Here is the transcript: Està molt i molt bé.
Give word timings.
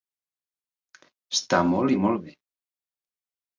Està 1.37 1.61
molt 1.73 1.95
i 1.99 2.01
molt 2.07 2.25
bé. 2.27 2.37